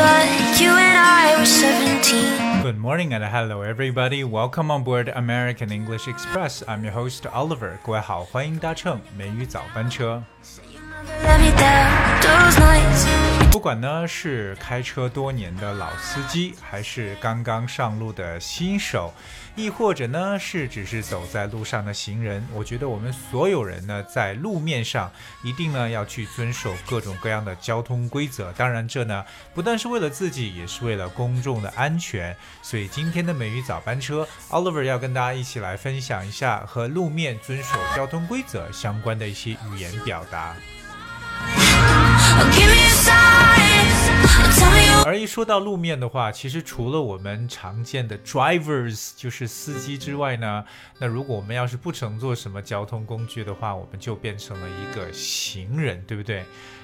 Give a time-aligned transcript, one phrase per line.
[0.00, 2.62] like you and I were 17.
[2.62, 4.22] Good morning and hello everybody.
[4.22, 6.62] Welcome on board American English Express.
[6.68, 7.78] I'm your host Oliver.
[7.82, 10.22] 各位好，欢迎搭乘美语早班车。
[11.24, 13.35] Let me down those nights.
[13.57, 19.11] 不管呢是开车多年的老司机，还是刚刚上路的新手，
[19.55, 25.11] 亦或者呢是只是走在路上的行人，我觉得我们所有人呢在路面上
[25.43, 28.53] 一定呢要去遵守各种各样的交通规则。
[28.53, 29.25] 当然，这呢
[29.55, 32.37] 不但是为了自己，也是为了公众的安全。
[32.61, 40.55] 所以今天的美语早班车，Oliver 要跟大家一起来分享一下和路面遵守交通规则相关的一些语言表达。
[45.05, 50.65] 而一说到路面的话，其实除了我们常见的 drivers 就是司机之外呢，
[50.99, 56.43] 那如果我们要是不乘坐什么交通工具的话，我们就变成了一个行人，对不对？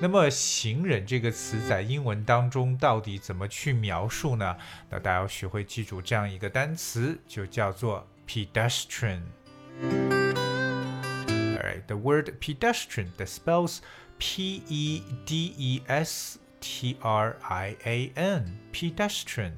[0.00, 4.56] 那么“行人”这个词在英文当中到底怎么去描述呢？
[4.90, 9.22] 那大家要学会记住这样一个单词，就叫做 pedestrian。
[11.28, 13.78] Alright, the word pedestrian that spells
[14.17, 18.57] P E D E S T R I A N.
[18.71, 19.53] Pedestrian.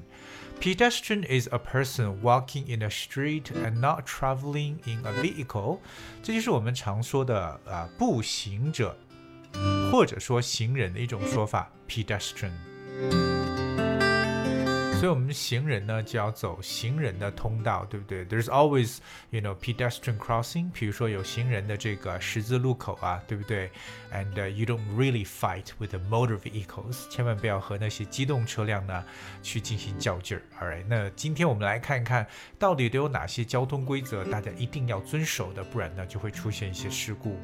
[0.60, 5.80] Pedestrian is a person walking in a street and not traveling in a vehicle.
[6.22, 8.96] 这就是我们常说的啊、呃步行者，
[9.90, 12.52] 或者说行人的一种说法，pedestrian。
[14.99, 18.97] 所以，我们行人呢就要走行人的通道，对不对？There's always,
[19.29, 20.71] you know, pedestrian crossing。
[20.71, 23.69] 比如说有行人的这个十字路口啊，对不对
[24.11, 27.07] ？And、you don't really fight with the motor vehicles。
[27.11, 29.05] 千万不要和那些机动车辆呢
[29.43, 30.41] 去进行较劲儿。
[30.59, 32.25] Alright，那今天我们来看一看
[32.57, 37.37] 到底都有哪些交通规则，大家一定要遵守的，不然呢就会出现一些事故。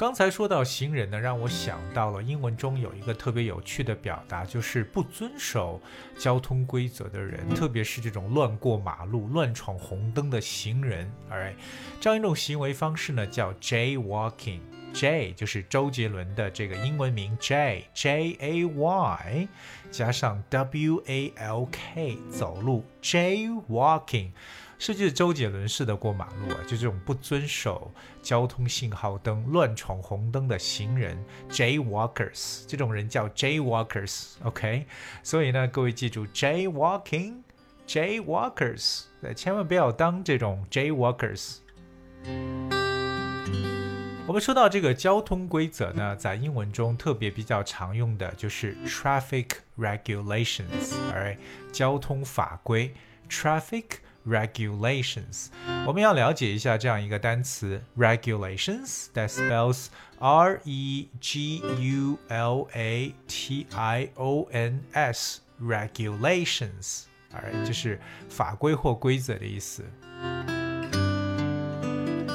[0.00, 5.78] 刚才说到行人呢，让我想到了英文中有一个特别有趣的表达，就是不遵守
[6.16, 11.12] 交通规则的人，特别是这种乱过马路、乱闯红灯的行人。
[11.30, 11.52] Alright，
[12.00, 14.60] 这样一种行为方式呢，叫 jaywalking。
[14.94, 19.48] J 就是周杰伦的这个英文名 J J A Y
[19.90, 24.30] 加上 W A L K 走路 Jaywalking。
[24.80, 27.92] 甚至是周杰伦式的过马路啊，就这种不遵守
[28.22, 34.86] 交通信号灯、乱闯红灯的行人 （jaywalkers），这种人叫 jaywalkers，OK？、
[35.22, 41.56] 所以呢，各位记住 jaywalking，jaywalkers，对，千万不要当这种 jaywalkers。
[44.26, 51.36] 我们说到这个交通规则呢，在英文中特别比较常用的就是 traffic regulations，right？
[51.70, 52.94] 交通法规
[53.28, 53.84] traffic。
[54.27, 55.47] regulations，
[55.85, 59.87] 我们要了解一下这样一个单词 regulations，that spells
[60.19, 67.99] R E G U L A T I O N S regulations，哎，就是
[68.29, 69.83] 法规或规则的意思。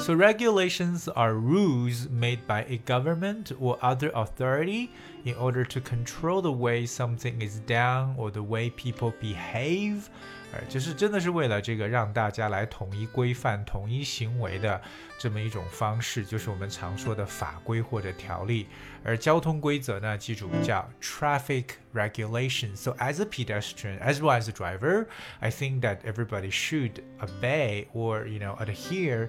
[0.03, 4.89] So regulations are rules made by a government or other authority
[5.25, 10.09] in order to control the way something is done or the way people behave.
[10.53, 14.81] 呃，就是真的是为了这个让大家来统一规范、统一行为的
[15.19, 18.67] 这么一种方式，就是我们常说的法规或者条例。
[19.05, 21.65] 而交通规则呢，记住叫 traffic
[21.95, 22.77] regulations.
[22.77, 25.07] So as a pedestrian, as well as a driver,
[25.39, 29.29] I think that everybody should obey or you know adhere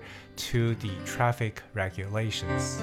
[0.50, 2.82] to the traffic regulations.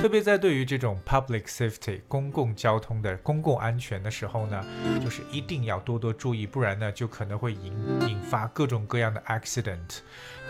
[0.00, 4.64] 特别在对于这种 public safety 公共交通的公共安全的时候呢，
[5.04, 7.74] 就是一定要多多注意，不然呢就可能会引
[8.08, 9.98] 引发各种各样的 accident。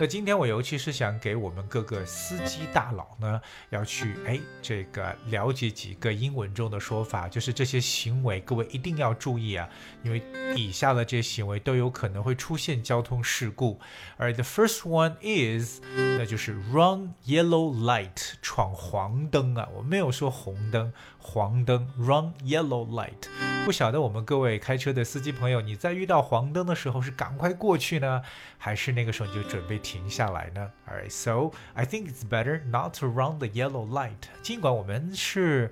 [0.01, 3.39] 那今天我尤其是想给我们各个司机大佬呢，
[3.69, 9.69] 要去哎这个了解几个英文中的说法，就是这些行为各位一定要注意啊，
[10.01, 10.23] 因为
[10.55, 13.79] 以下的这些行为都有可能会出现交通事故。
[14.17, 15.79] 而 the first one is，
[16.17, 23.29] 那就是 run yellow light，闯黄灯啊，我没有说红灯，黄灯 run yellow light。
[23.63, 28.23] 不晓得我们各位开车的司机朋友，你在遇到黄灯的时候是赶快过去呢，
[28.57, 34.29] 还是那个时候你就准备停下来呢？Alright, so I think it's better not to run the yellow light。
[34.41, 35.71] 尽管我们是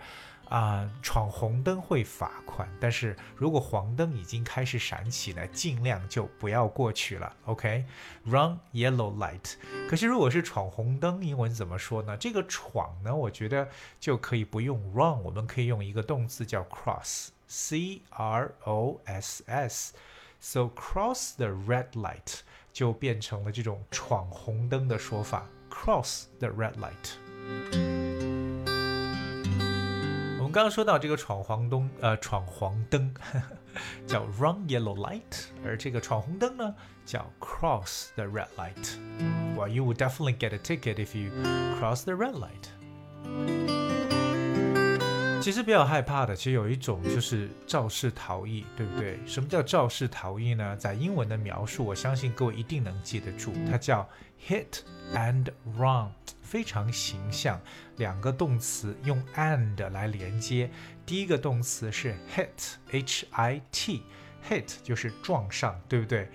[0.49, 7.35] 啊、闯红灯会罚款，但是如果黄灯已经开始闪起呢，尽量就不要过去了。
[7.45, 9.53] OK，run、yellow light。
[9.87, 12.17] 可是如果是闯红灯，英文怎么说呢？
[12.17, 13.69] 这个闯呢，我觉得
[13.99, 17.29] 就可以不用 run，我们可以用一个动词叫 cross。
[17.47, 19.93] C R O S S
[20.39, 22.39] So cross the red light
[22.71, 28.18] 就变成了这种闯红灯的说法，cross the red light。
[30.49, 33.13] 我们刚刚说到这个闯黄灯，呃，闯黄灯
[34.07, 36.73] 叫 run yellow light，而这个闯红灯呢
[37.05, 38.97] 叫 cross the red light。
[39.55, 41.29] Well, you will definitely get a ticket if you
[41.79, 42.69] cross the red light。
[45.39, 49.19] 其实比较害怕的，其实有一种就是肇事逃逸，对不对？
[49.27, 50.75] 什么叫肇事逃逸呢？
[50.77, 54.09] 在英文的描述，我相信各位一定能记得住，它叫
[54.47, 54.79] hit
[55.13, 55.45] and
[55.77, 56.09] run，
[56.49, 57.61] 非常形象。
[57.97, 60.71] 两个动词用 and 来连接，
[61.05, 66.27] 第一个动词是 hit，h i t，hit 就是撞上，对不对？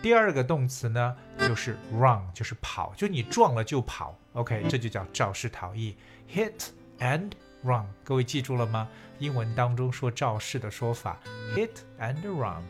[0.00, 5.96] 第二个动词呢就是 run，就是跑，就你撞了就跑，OK，这就叫肇事逃逸
[6.32, 6.68] ，hit
[7.00, 7.32] and。
[7.62, 8.86] Run，各位记住了吗？
[9.18, 11.18] 英文当中说肇事的说法
[11.56, 12.62] ，hit and run。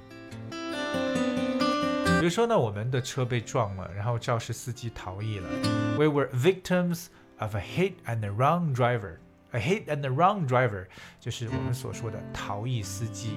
[2.26, 5.48] 比如说呢，我们的车被撞了，然后肇事司机逃逸了。
[5.96, 7.06] We were victims
[7.38, 9.18] of a hit and run driver.
[9.52, 10.86] A hit and run driver
[11.20, 13.36] 就是我们所说的逃逸司机。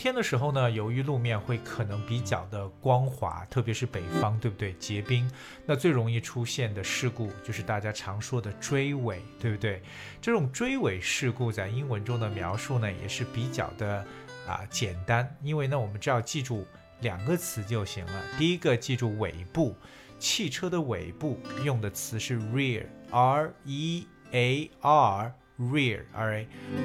[0.00, 4.72] 天的时候呢，由于路面会可能比较的光滑，特别是北方，对不对？
[4.78, 5.30] 结冰，
[5.66, 9.82] 那最容易出现的事故就是大家常说的追尾，对不对？
[10.18, 14.02] 这种追尾事故在英文中的描述呢，也是比较的
[14.48, 16.66] 啊简单，因为呢，我们只要记住
[17.02, 18.22] 两个词就行了。
[18.38, 19.76] 第一个记住尾部，
[20.18, 26.38] 汽车的尾部用的词是 rear，r e a r，rear，r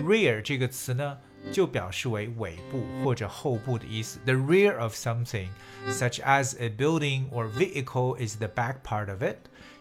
[0.03, 1.17] a，rear 这个词呢。
[1.52, 4.18] 就表示为尾部或者后部的意思。
[4.24, 5.48] The rear of something,
[5.88, 9.36] such as a building or vehicle, is the back part of it，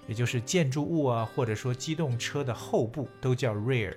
[0.07, 3.93] 也就是建筑物啊，或者说机动车的后部都叫 rear。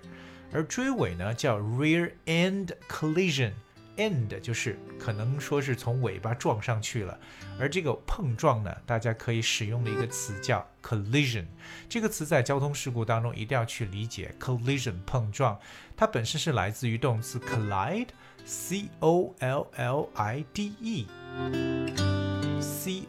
[0.53, 3.53] 而追尾呢，叫 rear end collision。
[3.98, 7.20] End 就是可能说是从尾巴撞上去了，
[7.60, 11.46] 而这个碰撞呢，大家可以使用的一个词叫 collision。
[11.90, 15.60] 这个词在交通事故当中一定要去理解，collision 碰撞，
[15.96, 21.08] 它本身是来自于动词 collide，c o l l i d e，c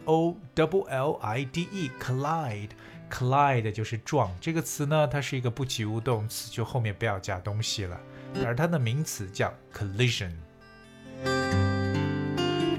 [0.05, 4.35] o double l i d e，collide，collide 就是撞。
[4.41, 7.99] 这个词呢，它是一个不及物动词，就后面不要加东西了，
[8.43, 10.31] 而它的名词叫 collision。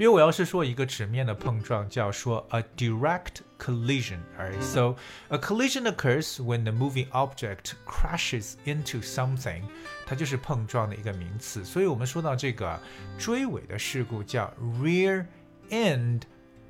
[0.02, 4.94] 为我要是说一个直面的碰撞，就要说 a direct collision。Alright, so
[5.28, 9.62] a collision occurs when the moving object crashes into something，
[10.04, 11.64] 它就是碰撞的一个名词。
[11.64, 12.78] 所以我们说到这个
[13.18, 14.52] 追尾的事故叫
[14.82, 15.24] rear
[15.70, 16.22] end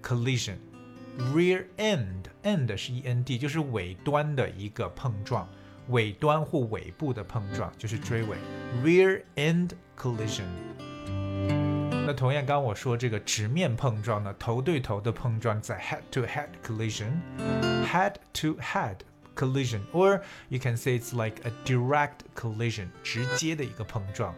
[0.02, 5.48] collision。rear end end 是 e n d，就是尾端的一个碰撞，
[5.88, 8.36] 尾端或尾部的碰撞就是追尾
[8.84, 10.44] rear end collision。
[12.13, 18.97] 同样，刚我说这个直面碰撞呢，头对头的碰撞在 head to head collision，head to head
[19.35, 24.35] collision，or you can say it's like a direct collision，直接的一个碰撞。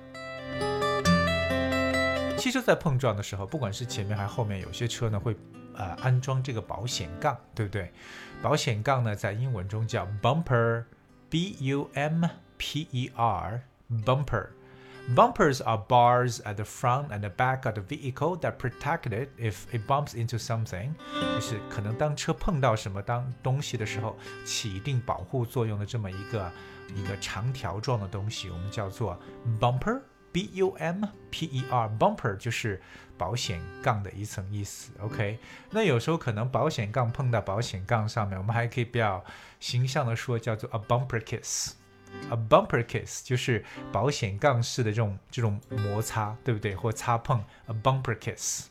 [2.38, 5.36] 汽车在碰撞的时候，不管是前面还是后面，有些车呢会
[5.76, 7.92] 呃安装这个保险杠，对不对？
[8.42, 12.26] 保险杠呢在英文中叫 bumper，b u m
[12.58, 14.48] p e r，bumper。
[15.10, 19.66] Bumpers are bars at the front and the back of the vehicle that protect it if
[19.72, 20.94] it bumps into something，
[21.36, 26.50] 就是可能当车碰到什么当东西的时候，起一定保护作用的这么一个
[26.96, 29.20] 一个长条状的东西，我们叫做
[29.60, 32.82] bumper，b u m p e r，bumper 就是
[33.18, 34.94] 保险杠的一层意思。
[35.02, 35.38] OK，
[35.70, 39.22] 那有时候可能保险杠碰到保险杠上面，我们还可以比较
[39.60, 41.74] 形象的说叫做 a bumper kiss。
[42.30, 46.76] A bumper kiss 就是保险杠式的这种这种摩擦，对不对？
[46.76, 48.68] 或擦碰，a bumper kiss。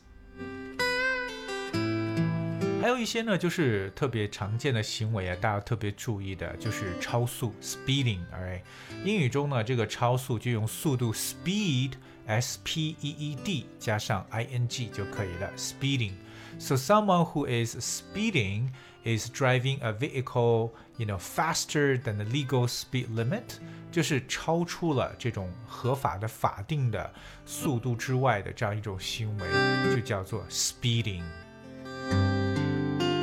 [2.81, 8.61] 还有一些呢，就是特别常见的行为啊，大家特别注意的，就是超速，speeding，alright。
[9.05, 16.11] 英语中呢，这个超速就用速度，speed，s p e e d 加上 i n g 就可以了，speeding。
[16.58, 18.70] So someone who is speeding
[19.04, 23.58] is driving a vehicle, you know, faster than the legal speed limit，
[23.92, 27.12] 就是超出了这种合法的法定的
[27.46, 31.22] 速度之外的这样一种行为，就叫做 speeding。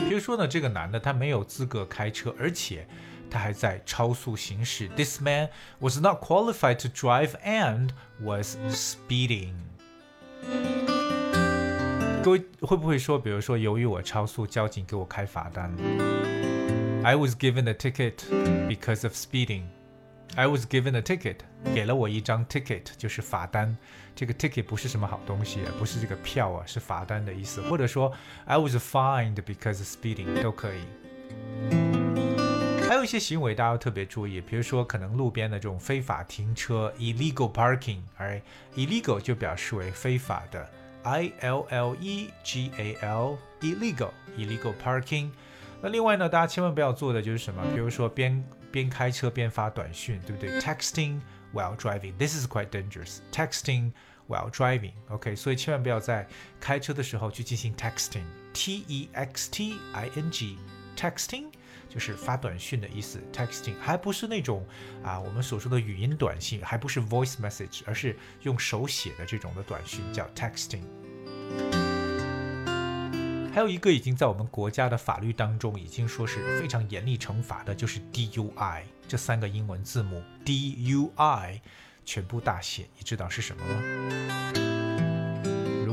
[0.07, 2.87] 比如说呢，这个男的他没有资格开车，而且
[3.29, 4.87] 他还在超速行驶。
[4.95, 7.89] This man was not qualified to drive and
[8.21, 9.55] was speeding。
[12.22, 15.74] 各位会不会说，比如说，由于我超速，交警给我开罚单
[17.02, 18.12] ？I was given a ticket
[18.68, 19.62] because of speeding。
[20.36, 21.36] I was given a ticket，
[21.74, 23.74] 给了我一张 ticket，就是罚单。
[24.14, 27.62] 这个 ticket 不是什么好东西，不是这个票啊，是罚单的意思。
[27.62, 28.12] 或者说
[28.44, 30.80] I was fined because of speeding 都可以。
[32.86, 38.38] 还有一些行为大家要特别注意，比如说可能路边的这种非法停车 illegal parking，而
[38.76, 40.68] illegal 就表示为非法的
[41.03, 45.31] ，I L L E G A L illegal illegal parking。
[45.81, 47.61] 那另外呢，大家千万不要做的就是什么？
[47.73, 50.59] 比如说边边开车边发短讯，对不对？
[50.59, 51.19] Texting
[51.53, 53.19] while driving, this is quite dangerous.
[53.31, 53.91] Texting
[54.27, 56.27] while driving, OK，所以千万不要在
[56.59, 60.57] 开车的时候去进行 texting, T E X T I N G,
[60.97, 61.51] texting
[61.90, 63.20] 就是发短信的意思。
[63.30, 64.64] Texting 还不是那种
[65.02, 70.84] 啊我们所说的语音短信，还不是 voice message，而是用手写的这种的短讯叫 texting。
[73.52, 81.60] 还有一个已经在我们国家的法律当中已经说是非常严厉惩罚的，就是 DUI 这三个英文字母 DUI
[82.04, 84.39] 全部大写，你知道是什么吗？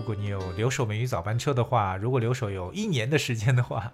[0.08, 3.92] 如果你有留守美语早班车的话，如果留守有一年的时间的话，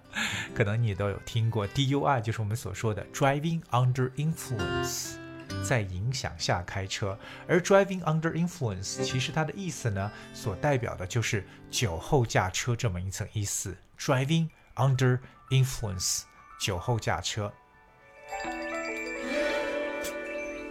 [0.54, 5.16] 可能你都有听过 DUI，就是我们所说的 Driving Under Influence。
[5.64, 7.18] 在影响下开车，
[7.48, 13.76] 而 driving under influence 其实它的意思呢，所代表的就是酒后驾车这么一层意思。
[13.98, 15.18] driving under
[15.50, 16.22] influence，
[16.60, 17.52] 酒后驾车。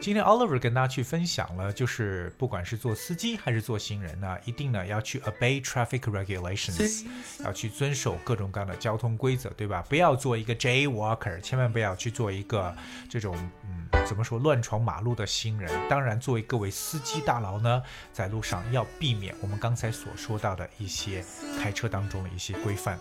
[0.03, 7.05] 今天 Oliver 跟大家去分享了，就是不管是做司机还是做行人呢，一定呢要去 obey traffic regulations，
[7.41, 9.81] 要去遵守各种各样的交通规则，对吧？
[9.87, 12.75] 不要做一个 jaywalker，千万不要去做一个
[13.09, 13.33] 这种
[13.63, 15.71] 嗯，怎么说乱闯马路的行人。
[15.87, 17.81] 当然，作为各位司机大佬呢，
[18.11, 21.23] 在路上要避免我们刚才所说到的一些
[21.61, 22.99] 开车当中的一些规范。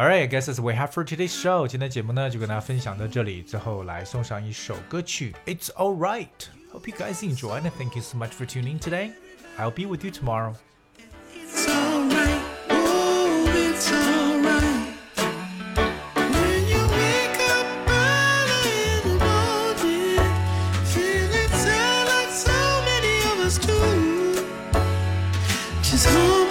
[0.00, 1.66] Alright, I guess that's what we have for today's show.
[1.66, 6.48] 今天节目呢就跟大家分享到这里，最后来送上一首歌曲，It's Alright.
[6.72, 9.12] Hope you guys enjoyed and thank you so much for tuning today.
[9.58, 10.54] I'll be with you tomorrow.
[25.88, 26.49] Cause you've